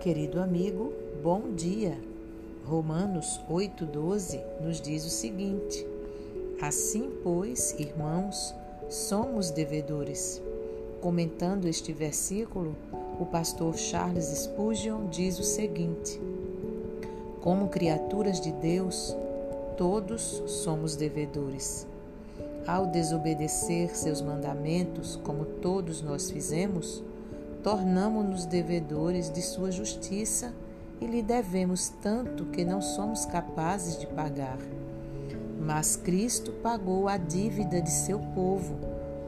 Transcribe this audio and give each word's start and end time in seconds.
Querido 0.00 0.40
amigo, 0.40 0.92
bom 1.24 1.54
dia. 1.56 1.98
Romanos 2.64 3.40
8,12 3.50 4.40
nos 4.60 4.80
diz 4.80 5.04
o 5.04 5.10
seguinte: 5.10 5.84
Assim, 6.60 7.10
pois, 7.24 7.74
irmãos, 7.80 8.54
somos 8.88 9.50
devedores. 9.50 10.40
Comentando 11.00 11.66
este 11.66 11.92
versículo, 11.92 12.76
o 13.18 13.26
pastor 13.26 13.76
Charles 13.76 14.26
Spurgeon 14.26 15.08
diz 15.08 15.36
o 15.40 15.42
seguinte: 15.42 16.20
Como 17.40 17.66
criaturas 17.68 18.40
de 18.40 18.52
Deus, 18.52 19.16
todos 19.76 20.44
somos 20.46 20.94
devedores. 20.94 21.88
Ao 22.64 22.86
desobedecer 22.86 23.96
seus 23.96 24.22
mandamentos, 24.22 25.16
como 25.24 25.44
todos 25.44 26.02
nós 26.02 26.30
fizemos, 26.30 27.02
tornamo-nos 27.62 28.44
devedores 28.44 29.30
de 29.30 29.42
sua 29.42 29.70
justiça 29.70 30.54
e 31.00 31.06
lhe 31.06 31.22
devemos 31.22 31.88
tanto 32.02 32.46
que 32.46 32.64
não 32.64 32.80
somos 32.80 33.24
capazes 33.24 33.98
de 33.98 34.06
pagar. 34.06 34.58
Mas 35.60 35.96
Cristo 35.96 36.52
pagou 36.52 37.08
a 37.08 37.16
dívida 37.16 37.80
de 37.80 37.90
seu 37.90 38.18
povo, 38.18 38.76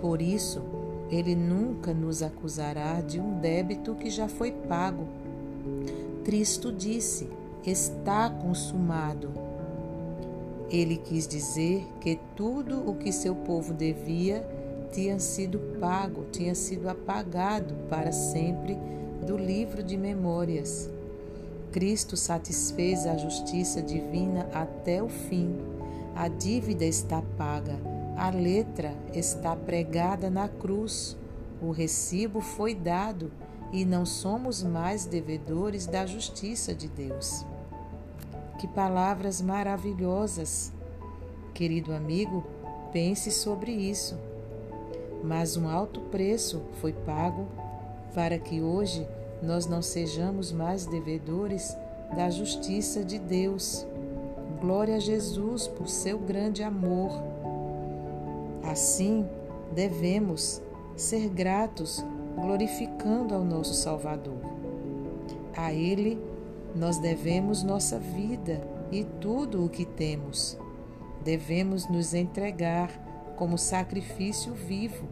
por 0.00 0.20
isso 0.20 0.62
ele 1.10 1.36
nunca 1.36 1.94
nos 1.94 2.22
acusará 2.22 3.00
de 3.00 3.20
um 3.20 3.38
débito 3.38 3.94
que 3.94 4.10
já 4.10 4.28
foi 4.28 4.50
pago. 4.50 5.06
Cristo 6.24 6.72
disse: 6.72 7.28
Está 7.64 8.28
consumado. 8.28 9.30
Ele 10.68 10.96
quis 10.96 11.28
dizer 11.28 11.86
que 12.00 12.18
tudo 12.34 12.88
o 12.90 12.96
que 12.96 13.12
seu 13.12 13.36
povo 13.36 13.72
devia 13.72 14.44
tinha 14.92 15.18
sido 15.18 15.58
pago, 15.80 16.26
tinha 16.30 16.54
sido 16.54 16.88
apagado 16.88 17.74
para 17.88 18.12
sempre 18.12 18.78
do 19.26 19.36
livro 19.36 19.82
de 19.82 19.96
memórias. 19.96 20.90
Cristo 21.72 22.16
satisfez 22.16 23.06
a 23.06 23.16
justiça 23.16 23.82
divina 23.82 24.48
até 24.52 25.02
o 25.02 25.08
fim. 25.08 25.54
A 26.14 26.28
dívida 26.28 26.84
está 26.84 27.22
paga, 27.36 27.78
a 28.16 28.30
letra 28.30 28.94
está 29.12 29.54
pregada 29.54 30.30
na 30.30 30.48
cruz, 30.48 31.16
o 31.60 31.70
recibo 31.70 32.40
foi 32.40 32.74
dado 32.74 33.30
e 33.72 33.84
não 33.84 34.06
somos 34.06 34.62
mais 34.62 35.04
devedores 35.04 35.86
da 35.86 36.06
justiça 36.06 36.74
de 36.74 36.88
Deus. 36.88 37.44
Que 38.58 38.66
palavras 38.66 39.42
maravilhosas! 39.42 40.72
Querido 41.52 41.92
amigo, 41.92 42.44
pense 42.92 43.30
sobre 43.30 43.72
isso 43.72 44.16
mas 45.22 45.56
um 45.56 45.68
alto 45.68 46.00
preço 46.00 46.62
foi 46.80 46.92
pago 46.92 47.46
para 48.14 48.38
que 48.38 48.60
hoje 48.62 49.06
nós 49.42 49.66
não 49.66 49.82
sejamos 49.82 50.52
mais 50.52 50.86
devedores 50.86 51.76
da 52.14 52.30
justiça 52.30 53.04
de 53.04 53.18
Deus. 53.18 53.86
Glória 54.60 54.96
a 54.96 55.00
Jesus 55.00 55.68
por 55.68 55.88
seu 55.88 56.18
grande 56.18 56.62
amor. 56.62 57.10
Assim, 58.62 59.26
devemos 59.72 60.62
ser 60.96 61.28
gratos, 61.28 62.04
glorificando 62.34 63.34
ao 63.34 63.44
nosso 63.44 63.74
Salvador. 63.74 64.40
A 65.56 65.72
Ele 65.72 66.18
nós 66.74 66.98
devemos 66.98 67.62
nossa 67.62 67.98
vida 67.98 68.60
e 68.92 69.04
tudo 69.04 69.64
o 69.64 69.68
que 69.68 69.84
temos. 69.84 70.58
Devemos 71.24 71.88
nos 71.88 72.14
entregar 72.14 72.90
como 73.36 73.56
sacrifício 73.56 74.52
vivo. 74.54 75.06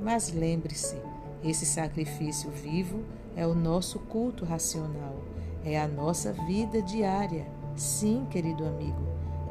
Mas 0.00 0.32
lembre-se, 0.32 0.96
esse 1.42 1.66
sacrifício 1.66 2.50
vivo 2.50 3.04
é 3.36 3.46
o 3.46 3.54
nosso 3.54 3.98
culto 3.98 4.44
racional, 4.44 5.22
é 5.64 5.80
a 5.80 5.88
nossa 5.88 6.32
vida 6.32 6.80
diária. 6.82 7.46
Sim, 7.74 8.26
querido 8.30 8.64
amigo, 8.64 9.02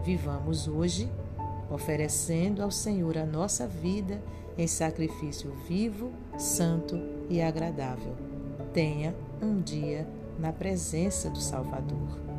vivamos 0.03 0.68
hoje 0.68 1.12
oferecendo 1.69 2.62
ao 2.62 2.72
Senhor 2.72 3.18
a 3.18 3.25
nossa 3.25 3.68
vida 3.68 4.22
em 4.57 4.68
sacrifício 4.68 5.51
vivo, 5.68 6.12
santo 6.38 7.00
e 7.30 7.41
agradável. 7.41 8.16
Tenha 8.72 9.16
um 9.41 9.59
dia 9.59 10.07
na 10.40 10.51
presença 10.51 11.30
do 11.30 11.40
Salvador. 11.40 12.32